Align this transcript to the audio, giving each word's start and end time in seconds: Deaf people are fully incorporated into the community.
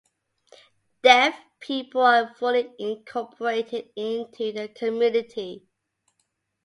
Deaf 1.03 1.39
people 1.59 2.01
are 2.01 2.33
fully 2.33 2.73
incorporated 2.79 3.91
into 3.95 4.51
the 4.51 4.67
community. 4.67 5.67